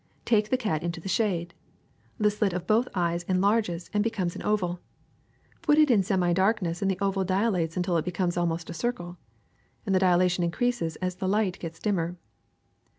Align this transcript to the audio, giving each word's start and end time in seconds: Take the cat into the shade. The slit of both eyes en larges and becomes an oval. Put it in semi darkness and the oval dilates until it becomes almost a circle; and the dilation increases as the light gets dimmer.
Take 0.25 0.49
the 0.49 0.57
cat 0.57 0.81
into 0.81 0.99
the 0.99 1.07
shade. 1.07 1.53
The 2.17 2.31
slit 2.31 2.53
of 2.53 2.65
both 2.65 2.87
eyes 2.95 3.23
en 3.27 3.39
larges 3.39 3.91
and 3.93 4.03
becomes 4.03 4.35
an 4.35 4.41
oval. 4.41 4.79
Put 5.61 5.77
it 5.77 5.91
in 5.91 6.01
semi 6.01 6.33
darkness 6.33 6.81
and 6.81 6.89
the 6.89 6.97
oval 6.99 7.23
dilates 7.23 7.77
until 7.77 7.97
it 7.97 8.05
becomes 8.05 8.35
almost 8.35 8.71
a 8.71 8.73
circle; 8.73 9.19
and 9.85 9.93
the 9.93 9.99
dilation 9.99 10.43
increases 10.43 10.95
as 11.05 11.17
the 11.17 11.27
light 11.29 11.59
gets 11.59 11.77
dimmer. 11.77 12.17